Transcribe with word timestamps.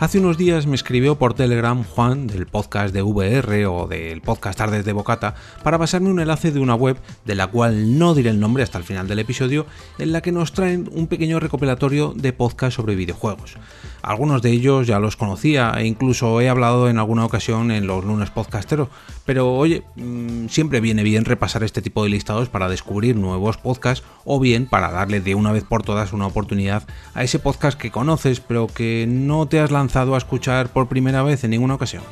Hace 0.00 0.18
unos 0.18 0.38
días 0.38 0.66
me 0.66 0.76
escribió 0.76 1.16
por 1.16 1.34
Telegram 1.34 1.84
Juan 1.84 2.26
del 2.26 2.46
podcast 2.46 2.94
de 2.94 3.02
VR 3.02 3.66
o 3.66 3.86
del 3.86 4.22
podcast 4.22 4.56
Tardes 4.56 4.86
de 4.86 4.94
Bocata 4.94 5.34
para 5.62 5.78
pasarme 5.78 6.08
un 6.08 6.20
enlace 6.20 6.52
de 6.52 6.58
una 6.58 6.74
web 6.74 6.96
de 7.26 7.34
la 7.34 7.48
cual 7.48 7.98
no 7.98 8.14
diré 8.14 8.30
el 8.30 8.40
nombre 8.40 8.62
hasta 8.62 8.78
el 8.78 8.84
final 8.84 9.08
del 9.08 9.18
episodio, 9.18 9.66
en 9.98 10.12
la 10.12 10.22
que 10.22 10.32
nos 10.32 10.54
traen 10.54 10.88
un 10.94 11.06
pequeño 11.06 11.38
recopilatorio 11.38 12.14
de 12.16 12.32
podcast 12.32 12.76
sobre 12.76 12.94
videojuegos. 12.94 13.58
Algunos 14.00 14.40
de 14.40 14.52
ellos 14.52 14.86
ya 14.86 14.98
los 15.00 15.16
conocía 15.18 15.74
e 15.76 15.84
incluso 15.84 16.40
he 16.40 16.48
hablado 16.48 16.88
en 16.88 16.98
alguna 16.98 17.26
ocasión 17.26 17.70
en 17.70 17.86
los 17.86 18.02
lunes 18.02 18.30
podcasteros, 18.30 18.88
pero 19.26 19.54
oye, 19.54 19.82
mm, 19.96 20.46
siempre 20.46 20.80
viene 20.80 21.02
bien 21.02 21.26
repasar 21.26 21.62
este 21.62 21.82
tipo 21.82 22.04
de 22.04 22.08
listados 22.08 22.48
para 22.48 22.70
descubrir 22.70 23.16
nuevos 23.16 23.58
podcasts 23.58 24.02
o 24.24 24.40
bien 24.40 24.64
para 24.64 24.90
darle 24.90 25.20
de 25.20 25.34
una 25.34 25.52
vez 25.52 25.64
por 25.64 25.82
todas 25.82 26.14
una 26.14 26.26
oportunidad 26.26 26.84
a 27.12 27.22
ese 27.22 27.38
podcast 27.38 27.78
que 27.78 27.90
conoces 27.90 28.40
pero 28.40 28.66
que 28.66 29.04
no 29.06 29.46
te 29.46 29.60
has 29.60 29.70
lanzado 29.70 29.89
a 29.98 30.16
escuchar 30.16 30.68
por 30.68 30.88
primera 30.88 31.22
vez 31.22 31.44
en 31.44 31.50
ninguna 31.50 31.74
ocasión. 31.74 32.02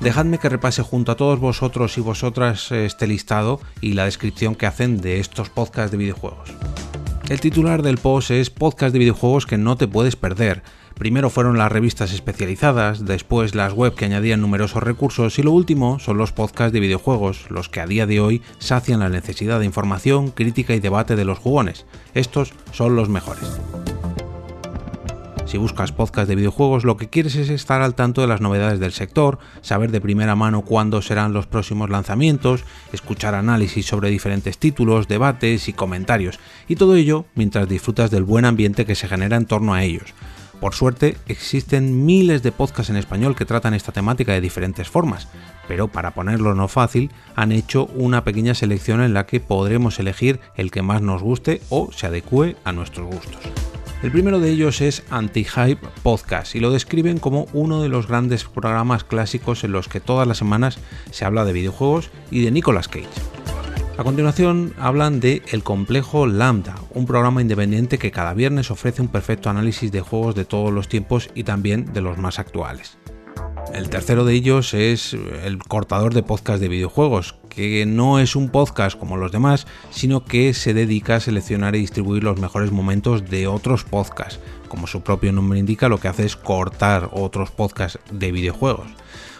Dejadme 0.00 0.38
que 0.38 0.48
repase 0.48 0.82
junto 0.82 1.12
a 1.12 1.16
todos 1.16 1.40
vosotros 1.40 1.98
y 1.98 2.00
vosotras 2.00 2.70
este 2.70 3.06
listado 3.06 3.60
y 3.80 3.94
la 3.94 4.04
descripción 4.04 4.54
que 4.54 4.66
hacen 4.66 5.00
de 5.00 5.20
estos 5.20 5.50
podcasts 5.50 5.90
de 5.90 5.98
videojuegos. 5.98 6.50
El 7.28 7.40
titular 7.40 7.82
del 7.82 7.98
post 7.98 8.30
es 8.30 8.50
Podcast 8.50 8.92
de 8.92 9.00
videojuegos 9.00 9.46
que 9.46 9.58
no 9.58 9.76
te 9.76 9.88
puedes 9.88 10.16
perder 10.16 10.62
Primero 10.98 11.30
fueron 11.30 11.58
las 11.58 11.70
revistas 11.70 12.12
especializadas, 12.12 13.04
después 13.06 13.54
las 13.54 13.72
web 13.72 13.94
que 13.94 14.04
añadían 14.04 14.40
numerosos 14.40 14.82
recursos 14.82 15.38
y 15.38 15.44
lo 15.44 15.52
último 15.52 16.00
son 16.00 16.18
los 16.18 16.32
podcasts 16.32 16.72
de 16.72 16.80
videojuegos, 16.80 17.46
los 17.50 17.68
que 17.68 17.80
a 17.80 17.86
día 17.86 18.04
de 18.04 18.18
hoy 18.18 18.42
sacian 18.58 18.98
la 18.98 19.08
necesidad 19.08 19.60
de 19.60 19.64
información, 19.64 20.32
crítica 20.32 20.74
y 20.74 20.80
debate 20.80 21.14
de 21.14 21.24
los 21.24 21.38
jugones. 21.38 21.86
Estos 22.14 22.52
son 22.72 22.96
los 22.96 23.08
mejores. 23.08 23.60
Si 25.48 25.56
buscas 25.56 25.92
podcast 25.92 26.28
de 26.28 26.36
videojuegos, 26.36 26.84
lo 26.84 26.98
que 26.98 27.08
quieres 27.08 27.34
es 27.34 27.48
estar 27.48 27.80
al 27.80 27.94
tanto 27.94 28.20
de 28.20 28.26
las 28.26 28.42
novedades 28.42 28.80
del 28.80 28.92
sector, 28.92 29.38
saber 29.62 29.90
de 29.90 30.02
primera 30.02 30.36
mano 30.36 30.60
cuándo 30.60 31.00
serán 31.00 31.32
los 31.32 31.46
próximos 31.46 31.88
lanzamientos, 31.88 32.64
escuchar 32.92 33.34
análisis 33.34 33.86
sobre 33.86 34.10
diferentes 34.10 34.58
títulos, 34.58 35.08
debates 35.08 35.66
y 35.70 35.72
comentarios, 35.72 36.38
y 36.68 36.76
todo 36.76 36.96
ello 36.96 37.24
mientras 37.34 37.66
disfrutas 37.66 38.10
del 38.10 38.24
buen 38.24 38.44
ambiente 38.44 38.84
que 38.84 38.94
se 38.94 39.08
genera 39.08 39.38
en 39.38 39.46
torno 39.46 39.72
a 39.72 39.84
ellos. 39.84 40.12
Por 40.60 40.74
suerte, 40.74 41.16
existen 41.28 42.04
miles 42.04 42.42
de 42.42 42.52
podcasts 42.52 42.90
en 42.90 42.96
español 42.96 43.34
que 43.34 43.46
tratan 43.46 43.72
esta 43.72 43.90
temática 43.92 44.34
de 44.34 44.42
diferentes 44.42 44.90
formas, 44.90 45.28
pero 45.66 45.88
para 45.88 46.10
ponerlo 46.10 46.54
no 46.54 46.68
fácil, 46.68 47.10
han 47.36 47.52
hecho 47.52 47.86
una 47.94 48.22
pequeña 48.22 48.54
selección 48.54 49.00
en 49.00 49.14
la 49.14 49.24
que 49.24 49.40
podremos 49.40 49.98
elegir 49.98 50.40
el 50.56 50.70
que 50.70 50.82
más 50.82 51.00
nos 51.00 51.22
guste 51.22 51.62
o 51.70 51.90
se 51.90 52.06
adecue 52.06 52.56
a 52.64 52.72
nuestros 52.72 53.06
gustos. 53.06 53.40
El 54.00 54.12
primero 54.12 54.38
de 54.38 54.50
ellos 54.50 54.80
es 54.80 55.02
Anti-Hype 55.10 55.88
Podcast 56.04 56.54
y 56.54 56.60
lo 56.60 56.70
describen 56.70 57.18
como 57.18 57.46
uno 57.52 57.82
de 57.82 57.88
los 57.88 58.06
grandes 58.06 58.44
programas 58.44 59.02
clásicos 59.02 59.64
en 59.64 59.72
los 59.72 59.88
que 59.88 59.98
todas 59.98 60.28
las 60.28 60.38
semanas 60.38 60.78
se 61.10 61.24
habla 61.24 61.44
de 61.44 61.52
videojuegos 61.52 62.10
y 62.30 62.44
de 62.44 62.52
Nicolas 62.52 62.86
Cage. 62.86 63.08
A 63.96 64.04
continuación 64.04 64.72
hablan 64.78 65.18
de 65.18 65.42
El 65.50 65.64
Complejo 65.64 66.28
Lambda, 66.28 66.76
un 66.90 67.06
programa 67.06 67.42
independiente 67.42 67.98
que 67.98 68.12
cada 68.12 68.34
viernes 68.34 68.70
ofrece 68.70 69.02
un 69.02 69.08
perfecto 69.08 69.50
análisis 69.50 69.90
de 69.90 70.00
juegos 70.00 70.36
de 70.36 70.44
todos 70.44 70.72
los 70.72 70.86
tiempos 70.86 71.28
y 71.34 71.42
también 71.42 71.92
de 71.92 72.00
los 72.00 72.18
más 72.18 72.38
actuales. 72.38 72.98
El 73.72 73.90
tercero 73.90 74.24
de 74.24 74.34
ellos 74.34 74.74
es 74.74 75.14
el 75.44 75.58
cortador 75.58 76.14
de 76.14 76.22
podcast 76.22 76.60
de 76.60 76.68
videojuegos, 76.68 77.36
que 77.48 77.84
no 77.86 78.18
es 78.18 78.34
un 78.34 78.48
podcast 78.48 78.98
como 78.98 79.16
los 79.16 79.30
demás, 79.30 79.66
sino 79.90 80.24
que 80.24 80.54
se 80.54 80.74
dedica 80.74 81.16
a 81.16 81.20
seleccionar 81.20 81.76
y 81.76 81.80
distribuir 81.80 82.24
los 82.24 82.40
mejores 82.40 82.72
momentos 82.72 83.28
de 83.28 83.46
otros 83.46 83.84
podcasts. 83.84 84.40
Como 84.68 84.86
su 84.86 85.02
propio 85.02 85.32
nombre 85.32 85.58
indica, 85.58 85.88
lo 85.88 85.98
que 85.98 86.08
hace 86.08 86.24
es 86.24 86.36
cortar 86.36 87.10
otros 87.12 87.50
podcasts 87.50 88.00
de 88.10 88.32
videojuegos. 88.32 88.88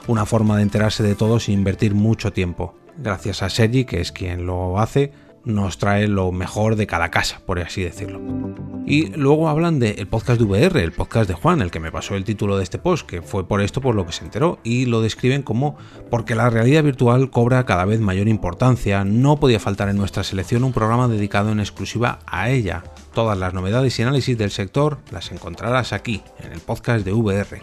Una 0.06 0.26
forma 0.26 0.56
de 0.56 0.62
enterarse 0.62 1.02
de 1.02 1.14
todo 1.14 1.40
sin 1.40 1.54
invertir 1.54 1.94
mucho 1.94 2.32
tiempo 2.32 2.74
gracias 2.98 3.42
a 3.42 3.48
Sergi, 3.48 3.84
que 3.84 4.00
es 4.00 4.12
quien 4.12 4.46
lo 4.46 4.78
hace, 4.78 5.12
nos 5.44 5.78
trae 5.78 6.08
lo 6.08 6.32
mejor 6.32 6.76
de 6.76 6.86
cada 6.86 7.10
casa, 7.10 7.40
por 7.46 7.58
así 7.60 7.82
decirlo. 7.82 8.20
Y 8.86 9.08
luego 9.08 9.50
hablan 9.50 9.80
del 9.80 10.06
podcast 10.06 10.40
de 10.40 10.46
VR, 10.46 10.82
el 10.82 10.92
podcast 10.92 11.28
de 11.28 11.34
Juan, 11.34 11.60
el 11.60 11.70
que 11.70 11.78
me 11.78 11.92
pasó 11.92 12.14
el 12.14 12.24
título 12.24 12.56
de 12.56 12.62
este 12.62 12.78
post, 12.78 13.06
que 13.06 13.20
fue 13.20 13.46
por 13.46 13.60
esto 13.60 13.82
por 13.82 13.94
lo 13.94 14.06
que 14.06 14.12
se 14.12 14.24
enteró, 14.24 14.60
y 14.64 14.86
lo 14.86 15.02
describen 15.02 15.42
como 15.42 15.76
porque 16.10 16.34
la 16.34 16.48
realidad 16.48 16.82
virtual 16.82 17.30
cobra 17.30 17.66
cada 17.66 17.84
vez 17.84 18.00
mayor 18.00 18.28
importancia, 18.28 19.04
no 19.04 19.38
podía 19.38 19.60
faltar 19.60 19.90
en 19.90 19.98
nuestra 19.98 20.24
selección 20.24 20.64
un 20.64 20.72
programa 20.72 21.06
dedicado 21.06 21.52
en 21.52 21.60
exclusiva 21.60 22.20
a 22.24 22.48
ella. 22.48 22.82
Todas 23.12 23.36
las 23.36 23.52
novedades 23.52 23.98
y 23.98 24.02
análisis 24.02 24.38
del 24.38 24.50
sector 24.50 24.98
las 25.10 25.32
encontrarás 25.32 25.92
aquí, 25.92 26.22
en 26.42 26.52
el 26.52 26.60
podcast 26.60 27.04
de 27.04 27.12
VR. 27.12 27.60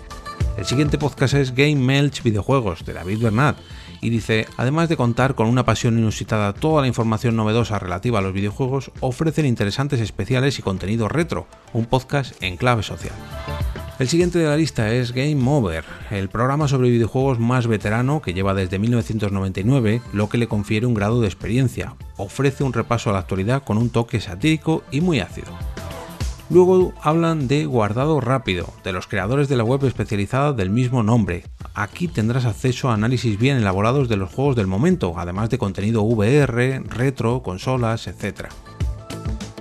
El 0.58 0.66
siguiente 0.66 1.00
podcast 1.00 1.34
es 1.34 1.56
Game 1.56 1.76
Melch 1.76 2.22
Videojuegos, 2.22 2.86
de 2.86 2.94
David 2.94 3.20
Bernat 3.20 3.58
y 4.02 4.10
dice, 4.10 4.48
además 4.58 4.90
de 4.90 4.98
contar 4.98 5.36
con 5.36 5.48
una 5.48 5.66
pasión 5.66 5.98
inusitada, 5.98 6.54
toda 6.54 6.82
la 6.82 6.88
información 6.88 7.36
novedosa 7.36 7.80
relativa 7.80 8.20
a 8.20 8.22
los 8.22 8.34
videojuegos, 8.34 8.92
ofrecen 9.00 9.46
interesantes 9.46 10.02
especiales 10.02 10.60
y 10.60 10.62
contenido 10.62 11.08
retro, 11.08 11.48
un 11.74 11.86
podcast 11.86 12.42
en 12.44 12.58
clave 12.58 12.84
social. 12.84 13.14
El 13.98 14.10
siguiente 14.10 14.40
de 14.40 14.46
la 14.46 14.58
lista 14.58 14.92
es 14.92 15.14
Game 15.14 15.42
Over, 15.50 15.86
el 16.12 16.28
programa 16.28 16.68
sobre 16.68 16.90
videojuegos 16.90 17.40
más 17.40 17.66
veterano 17.66 18.22
que 18.22 18.34
lleva 18.34 18.54
desde 18.54 18.78
1999, 18.78 20.02
lo 20.12 20.28
que 20.28 20.38
le 20.38 20.48
confiere 20.48 20.86
un 20.86 20.94
grado 20.94 21.22
de 21.22 21.28
experiencia. 21.28 21.96
Ofrece 22.18 22.66
un 22.66 22.74
repaso 22.74 23.10
a 23.10 23.14
la 23.14 23.20
actualidad 23.20 23.64
con 23.64 23.78
un 23.78 23.90
toque 23.90 24.20
satírico 24.20 24.84
y 24.92 25.00
muy 25.00 25.22
ácido. 25.22 25.48
Luego 26.50 26.94
hablan 27.02 27.48
de 27.48 27.66
Guardado 27.66 28.20
Rápido, 28.20 28.68
de 28.84 28.92
los 28.92 29.08
creadores 29.08 29.48
de 29.48 29.56
la 29.56 29.64
web 29.64 29.86
especializada 29.86 30.52
del 30.52 30.70
mismo 30.70 31.02
nombre. 31.02 31.44
Aquí 31.76 32.08
tendrás 32.08 32.46
acceso 32.46 32.90
a 32.90 32.94
análisis 32.94 33.38
bien 33.38 33.58
elaborados 33.58 34.08
de 34.08 34.16
los 34.16 34.32
juegos 34.32 34.56
del 34.56 34.66
momento, 34.66 35.14
además 35.18 35.50
de 35.50 35.58
contenido 35.58 36.04
VR, 36.04 36.82
retro, 36.88 37.44
consolas, 37.44 38.08
etc. 38.08 38.48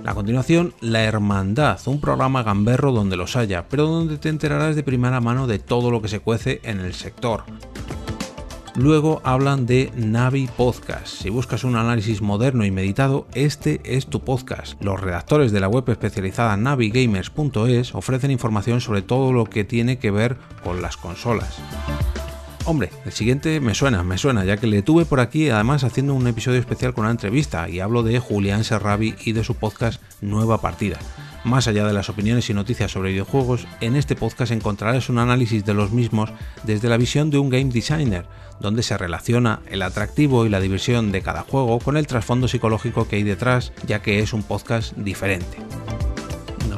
A 0.05 0.13
continuación, 0.13 0.73
La 0.79 1.03
Hermandad, 1.03 1.77
un 1.87 1.99
programa 1.99 2.41
gamberro 2.41 2.93
donde 2.93 3.17
los 3.17 3.35
haya, 3.35 3.67
pero 3.67 3.87
donde 3.87 4.17
te 4.17 4.29
enterarás 4.29 4.77
de 4.77 4.83
primera 4.83 5.19
mano 5.19 5.45
de 5.45 5.59
todo 5.59 5.91
lo 5.91 6.01
que 6.01 6.07
se 6.07 6.21
cuece 6.21 6.61
en 6.63 6.79
el 6.79 6.93
sector. 6.93 7.43
Luego 8.75 9.21
hablan 9.23 9.65
de 9.65 9.91
Navi 9.95 10.47
Podcast. 10.47 11.07
Si 11.07 11.29
buscas 11.29 11.63
un 11.63 11.77
análisis 11.77 12.21
moderno 12.21 12.65
y 12.65 12.71
meditado, 12.71 13.25
este 13.33 13.81
es 13.83 14.07
tu 14.07 14.19
podcast. 14.19 14.81
Los 14.83 14.99
redactores 14.99 15.53
de 15.53 15.61
la 15.61 15.69
web 15.69 15.89
especializada 15.89 16.57
navigamers.es 16.57 17.95
ofrecen 17.95 18.31
información 18.31 18.81
sobre 18.81 19.01
todo 19.01 19.31
lo 19.31 19.45
que 19.45 19.63
tiene 19.63 19.97
que 19.97 20.11
ver 20.11 20.35
con 20.61 20.81
las 20.81 20.97
consolas. 20.97 21.57
Hombre, 22.67 22.89
el 23.05 23.11
siguiente 23.11 23.59
me 23.59 23.75
suena, 23.75 24.01
me 24.01 24.17
suena, 24.17 24.43
ya 24.43 24.57
que 24.57 24.65
le 24.65 24.81
tuve 24.81 25.05
por 25.05 25.19
aquí 25.19 25.49
además 25.49 25.83
haciendo 25.83 26.15
un 26.15 26.25
episodio 26.25 26.59
especial 26.59 26.95
con 26.95 27.03
una 27.03 27.11
entrevista 27.11 27.69
y 27.69 27.79
hablo 27.79 28.01
de 28.01 28.17
Julián 28.17 28.63
Serrabi 28.63 29.13
y 29.23 29.33
de 29.33 29.43
su 29.43 29.53
podcast 29.53 30.01
Nueva 30.19 30.59
Partida. 30.61 30.97
Más 31.43 31.67
allá 31.67 31.85
de 31.85 31.93
las 31.93 32.09
opiniones 32.09 32.49
y 32.49 32.55
noticias 32.55 32.91
sobre 32.91 33.11
videojuegos, 33.11 33.67
en 33.81 33.95
este 33.95 34.15
podcast 34.15 34.51
encontrarás 34.51 35.09
un 35.09 35.19
análisis 35.19 35.63
de 35.63 35.75
los 35.75 35.91
mismos 35.91 36.31
desde 36.63 36.89
la 36.89 36.97
visión 36.97 37.29
de 37.29 37.37
un 37.37 37.51
game 37.51 37.71
designer, 37.71 38.25
donde 38.59 38.81
se 38.81 38.97
relaciona 38.97 39.61
el 39.69 39.83
atractivo 39.83 40.47
y 40.47 40.49
la 40.49 40.59
diversión 40.59 41.11
de 41.11 41.21
cada 41.21 41.43
juego 41.43 41.77
con 41.77 41.97
el 41.97 42.07
trasfondo 42.07 42.47
psicológico 42.47 43.07
que 43.07 43.17
hay 43.17 43.23
detrás, 43.23 43.73
ya 43.85 44.01
que 44.01 44.21
es 44.21 44.33
un 44.33 44.41
podcast 44.41 44.93
diferente. 44.97 45.57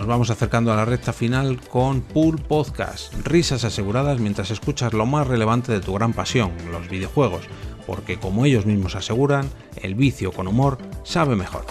Vamos 0.08 0.30
acercando 0.30 0.72
a 0.72 0.78
la 0.78 0.86
recta 0.86 1.12
final 1.12 1.60
con 1.70 2.00
Pool 2.00 2.42
Podcast, 2.42 3.14
risas 3.26 3.66
aseguradas 3.66 4.22
mientras 4.22 4.52
escuchas 4.52 4.94
lo 4.94 5.06
más 5.06 5.28
relevante 5.28 5.74
de 5.74 5.82
tu 5.82 5.94
gran 5.94 6.14
pasión, 6.14 6.54
los 6.72 6.88
videojuegos, 6.88 7.44
porque 7.86 8.16
como 8.18 8.46
ellos 8.46 8.66
mismos 8.66 8.96
aseguran, 8.96 9.50
el 9.82 9.96
vicio 9.96 10.32
con 10.32 10.48
humor 10.48 10.78
sabe 11.04 11.36
mejor. 11.36 11.66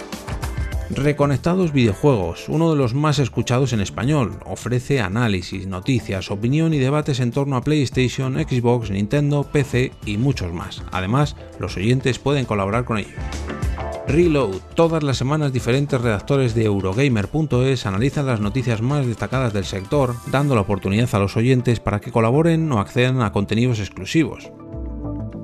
Reconectados 0.91 1.73
Videojuegos, 1.73 2.47
uno 2.47 2.69
de 2.69 2.77
los 2.77 2.93
más 2.93 3.17
escuchados 3.17 3.73
en 3.73 3.81
español, 3.81 4.39
ofrece 4.45 5.01
análisis, 5.01 5.65
noticias, 5.65 6.29
opinión 6.29 6.75
y 6.75 6.77
debates 6.77 7.19
en 7.19 7.31
torno 7.31 7.57
a 7.57 7.61
PlayStation, 7.61 8.35
Xbox, 8.35 8.91
Nintendo, 8.91 9.45
PC 9.51 9.93
y 10.05 10.17
muchos 10.17 10.53
más. 10.53 10.83
Además, 10.91 11.35
los 11.59 11.75
oyentes 11.75 12.19
pueden 12.19 12.45
colaborar 12.45 12.85
con 12.85 12.99
ellos. 12.99 13.15
Reload. 14.07 14.61
Todas 14.73 15.03
las 15.03 15.17
semanas 15.17 15.51
diferentes 15.51 15.99
redactores 15.99 16.55
de 16.55 16.63
Eurogamer.es 16.63 17.85
analizan 17.85 18.25
las 18.25 18.39
noticias 18.39 18.81
más 18.81 19.05
destacadas 19.05 19.51
del 19.51 19.65
sector, 19.65 20.15
dando 20.31 20.55
la 20.55 20.61
oportunidad 20.61 21.13
a 21.13 21.19
los 21.19 21.35
oyentes 21.35 21.81
para 21.81 21.99
que 21.99 22.13
colaboren 22.13 22.71
o 22.71 22.79
accedan 22.79 23.21
a 23.21 23.33
contenidos 23.33 23.79
exclusivos. 23.79 24.49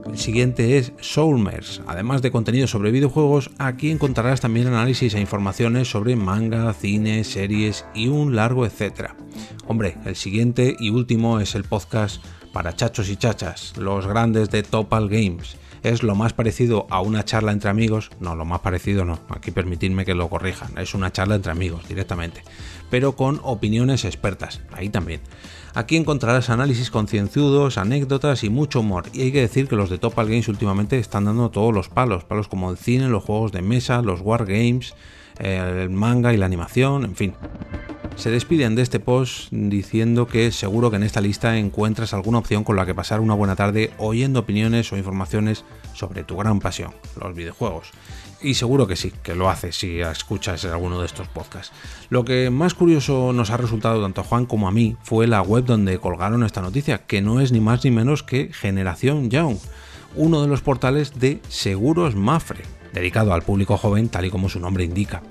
El 0.05 0.17
siguiente 0.17 0.77
es 0.77 0.93
Soulmers. 1.01 1.81
Además 1.87 2.21
de 2.21 2.31
contenido 2.31 2.67
sobre 2.67 2.91
videojuegos, 2.91 3.49
aquí 3.57 3.91
encontrarás 3.91 4.39
también 4.39 4.67
análisis 4.67 5.13
e 5.13 5.19
informaciones 5.19 5.89
sobre 5.89 6.15
manga, 6.15 6.71
cine, 6.73 7.25
series 7.25 7.85
y 7.93 8.07
un 8.07 8.35
largo 8.35 8.65
etcétera. 8.65 9.17
Hombre, 9.67 9.97
el 10.05 10.15
siguiente 10.15 10.75
y 10.79 10.89
último 10.89 11.41
es 11.41 11.55
el 11.55 11.65
podcast 11.65 12.23
para 12.53 12.75
chachos 12.75 13.09
y 13.09 13.17
chachas, 13.17 13.75
los 13.75 14.07
grandes 14.07 14.49
de 14.51 14.63
Topal 14.63 15.09
Games. 15.09 15.57
Es 15.83 16.01
lo 16.01 16.15
más 16.15 16.33
parecido 16.33 16.87
a 16.89 17.01
una 17.01 17.25
charla 17.25 17.51
entre 17.51 17.69
amigos, 17.69 18.09
no, 18.19 18.35
lo 18.35 18.45
más 18.45 18.61
parecido 18.61 19.03
no, 19.03 19.19
aquí 19.29 19.51
permitidme 19.51 20.05
que 20.05 20.15
lo 20.15 20.29
corrijan, 20.29 20.77
es 20.77 20.93
una 20.93 21.11
charla 21.11 21.35
entre 21.35 21.51
amigos 21.51 21.87
directamente, 21.87 22.41
pero 22.89 23.17
con 23.17 23.41
opiniones 23.43 24.05
expertas, 24.05 24.61
ahí 24.71 24.89
también. 24.89 25.19
Aquí 25.75 25.97
encontrarás 25.97 26.49
análisis 26.49 26.91
concienzudos, 26.91 27.77
anécdotas 27.77 28.43
y 28.43 28.49
mucho 28.49 28.81
humor. 28.81 29.05
Y 29.11 29.23
hay 29.23 29.31
que 29.31 29.41
decir 29.41 29.67
que 29.67 29.75
los 29.75 29.89
de 29.89 29.97
Topal 29.97 30.27
Games 30.27 30.47
últimamente 30.47 30.99
están 30.99 31.25
dando 31.25 31.49
todos 31.49 31.73
los 31.73 31.89
palos, 31.89 32.23
palos 32.23 32.47
como 32.47 32.69
el 32.69 32.77
cine, 32.77 33.09
los 33.09 33.23
juegos 33.23 33.51
de 33.51 33.63
mesa, 33.63 34.03
los 34.03 34.21
wargames, 34.21 34.93
el 35.39 35.89
manga 35.89 36.31
y 36.31 36.37
la 36.37 36.45
animación, 36.45 37.05
en 37.05 37.15
fin. 37.15 37.33
Se 38.15 38.31
despiden 38.31 38.75
de 38.75 38.83
este 38.83 38.99
post 38.99 39.51
diciendo 39.51 40.27
que 40.27 40.51
seguro 40.51 40.89
que 40.89 40.95
en 40.95 41.03
esta 41.03 41.19
lista 41.19 41.57
encuentras 41.57 42.13
alguna 42.13 42.37
opción 42.37 42.63
con 42.63 42.75
la 42.75 42.85
que 42.85 42.95
pasar 42.95 43.19
una 43.19 43.33
buena 43.33 43.55
tarde 43.55 43.91
oyendo 43.97 44.39
opiniones 44.39 44.91
o 44.93 44.97
informaciones 44.97 45.65
sobre 45.93 46.23
tu 46.23 46.37
gran 46.37 46.59
pasión, 46.59 46.93
los 47.19 47.35
videojuegos. 47.35 47.89
Y 48.41 48.53
seguro 48.53 48.87
que 48.87 48.95
sí, 48.95 49.11
que 49.23 49.35
lo 49.35 49.49
haces 49.49 49.75
si 49.75 49.99
escuchas 49.99 50.63
alguno 50.65 50.99
de 50.99 51.05
estos 51.05 51.27
podcasts. 51.27 51.73
Lo 52.09 52.23
que 52.23 52.49
más 52.49 52.73
curioso 52.73 53.33
nos 53.33 53.49
ha 53.49 53.57
resultado 53.57 54.01
tanto 54.01 54.21
a 54.21 54.23
Juan 54.23 54.45
como 54.45 54.67
a 54.67 54.71
mí 54.71 54.95
fue 55.03 55.27
la 55.27 55.41
web 55.41 55.65
donde 55.65 55.97
colgaron 55.99 56.43
esta 56.43 56.61
noticia, 56.61 57.05
que 57.05 57.21
no 57.21 57.41
es 57.41 57.51
ni 57.51 57.59
más 57.59 57.83
ni 57.83 57.91
menos 57.91 58.23
que 58.23 58.53
Generación 58.53 59.29
Young, 59.29 59.57
uno 60.15 60.41
de 60.41 60.47
los 60.47 60.61
portales 60.61 61.19
de 61.19 61.41
Seguros 61.49 62.15
Mafre, 62.15 62.63
dedicado 62.93 63.33
al 63.33 63.41
público 63.41 63.77
joven 63.77 64.09
tal 64.09 64.25
y 64.25 64.29
como 64.29 64.49
su 64.49 64.59
nombre 64.59 64.83
indica. 64.83 65.21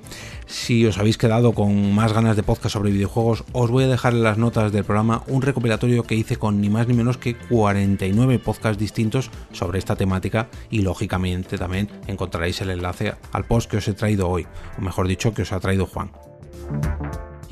Si 0.46 0.84
os 0.84 0.98
habéis 0.98 1.16
quedado 1.16 1.52
con 1.52 1.94
más 1.94 2.12
ganas 2.12 2.36
de 2.36 2.42
podcast 2.42 2.74
sobre 2.74 2.90
videojuegos, 2.90 3.44
os 3.52 3.70
voy 3.70 3.84
a 3.84 3.88
dejar 3.88 4.12
en 4.12 4.22
las 4.22 4.38
notas 4.38 4.72
del 4.72 4.84
programa 4.84 5.22
un 5.28 5.42
recopilatorio 5.42 6.02
que 6.02 6.14
hice 6.14 6.36
con 6.36 6.60
ni 6.60 6.68
más 6.68 6.86
ni 6.88 6.94
menos 6.94 7.16
que 7.16 7.36
49 7.36 8.38
podcasts 8.38 8.78
distintos 8.78 9.30
sobre 9.52 9.78
esta 9.78 9.96
temática 9.96 10.48
y 10.70 10.82
lógicamente 10.82 11.56
también 11.56 11.88
encontraréis 12.06 12.60
el 12.60 12.70
enlace 12.70 13.14
al 13.32 13.44
post 13.44 13.70
que 13.70 13.78
os 13.78 13.88
he 13.88 13.94
traído 13.94 14.28
hoy, 14.28 14.46
o 14.78 14.82
mejor 14.82 15.08
dicho, 15.08 15.32
que 15.32 15.42
os 15.42 15.52
ha 15.52 15.60
traído 15.60 15.86
Juan. 15.86 16.10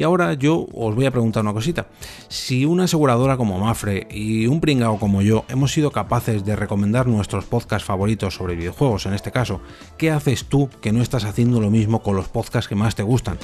Y 0.01 0.03
ahora 0.03 0.33
yo 0.33 0.67
os 0.73 0.95
voy 0.95 1.05
a 1.05 1.11
preguntar 1.11 1.43
una 1.43 1.53
cosita. 1.53 1.89
Si 2.29 2.65
una 2.65 2.85
aseguradora 2.85 3.37
como 3.37 3.59
Mafre 3.59 4.09
y 4.11 4.47
un 4.47 4.59
pringao 4.59 4.99
como 4.99 5.21
yo 5.21 5.45
hemos 5.49 5.73
sido 5.73 5.91
capaces 5.91 6.43
de 6.43 6.57
recomendar 6.57 7.07
nuestros 7.07 7.45
podcasts 7.45 7.85
favoritos 7.85 8.35
sobre 8.35 8.57
videojuegos 8.57 9.05
en 9.05 9.13
este 9.13 9.31
caso, 9.31 9.61
¿qué 9.99 10.11
haces 10.11 10.47
tú 10.47 10.71
que 10.81 10.91
no 10.91 11.03
estás 11.03 11.25
haciendo 11.25 11.61
lo 11.61 11.69
mismo 11.69 12.03
con 12.03 12.17
los 12.17 12.29
podcasts 12.29 12.67
que 12.67 12.75
más 12.75 12.95
te 12.95 13.03
gustan? 13.03 13.37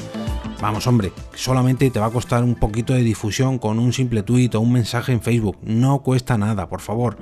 Vamos 0.62 0.86
hombre, 0.86 1.12
solamente 1.34 1.90
te 1.90 2.00
va 2.00 2.06
a 2.06 2.10
costar 2.10 2.42
un 2.42 2.54
poquito 2.54 2.94
de 2.94 3.02
difusión 3.02 3.58
con 3.58 3.78
un 3.78 3.92
simple 3.92 4.22
tuit 4.22 4.54
o 4.54 4.60
un 4.62 4.72
mensaje 4.72 5.12
en 5.12 5.20
Facebook. 5.20 5.58
No 5.62 5.98
cuesta 5.98 6.38
nada, 6.38 6.70
por 6.70 6.80
favor. 6.80 7.18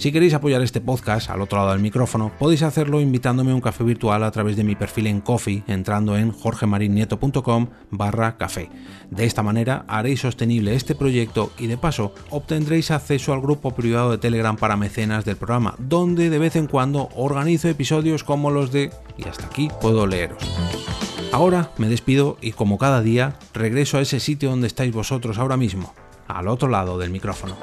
Si 0.00 0.12
queréis 0.12 0.32
apoyar 0.32 0.62
este 0.62 0.80
podcast 0.80 1.28
al 1.28 1.42
otro 1.42 1.58
lado 1.58 1.72
del 1.72 1.82
micrófono, 1.82 2.32
podéis 2.38 2.62
hacerlo 2.62 3.02
invitándome 3.02 3.52
a 3.52 3.54
un 3.54 3.60
café 3.60 3.84
virtual 3.84 4.24
a 4.24 4.30
través 4.30 4.56
de 4.56 4.64
mi 4.64 4.74
perfil 4.74 5.08
en 5.08 5.20
Coffee, 5.20 5.62
entrando 5.66 6.16
en 6.16 6.32
jorgemarinieto.com 6.32 7.66
barra 7.90 8.38
café. 8.38 8.70
De 9.10 9.26
esta 9.26 9.42
manera 9.42 9.84
haréis 9.88 10.20
sostenible 10.20 10.74
este 10.74 10.94
proyecto 10.94 11.52
y 11.58 11.66
de 11.66 11.76
paso 11.76 12.14
obtendréis 12.30 12.90
acceso 12.90 13.34
al 13.34 13.42
grupo 13.42 13.72
privado 13.72 14.10
de 14.10 14.16
Telegram 14.16 14.56
para 14.56 14.78
mecenas 14.78 15.26
del 15.26 15.36
programa, 15.36 15.74
donde 15.76 16.30
de 16.30 16.38
vez 16.38 16.56
en 16.56 16.66
cuando 16.66 17.10
organizo 17.14 17.68
episodios 17.68 18.24
como 18.24 18.50
los 18.50 18.72
de... 18.72 18.90
y 19.18 19.28
hasta 19.28 19.48
aquí 19.48 19.68
puedo 19.82 20.06
leeros. 20.06 20.42
Ahora 21.30 21.72
me 21.76 21.90
despido 21.90 22.38
y 22.40 22.52
como 22.52 22.78
cada 22.78 23.02
día 23.02 23.36
regreso 23.52 23.98
a 23.98 24.00
ese 24.00 24.18
sitio 24.18 24.48
donde 24.48 24.66
estáis 24.66 24.94
vosotros 24.94 25.36
ahora 25.36 25.58
mismo, 25.58 25.92
al 26.26 26.48
otro 26.48 26.70
lado 26.70 26.96
del 26.96 27.10
micrófono. 27.10 27.58